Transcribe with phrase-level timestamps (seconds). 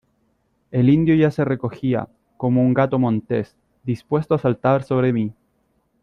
[0.71, 5.31] el indio ya se recogía, como un gato montés, dispuesto a saltar sobre mí.